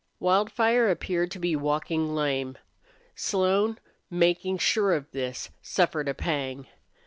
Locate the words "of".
4.95-5.11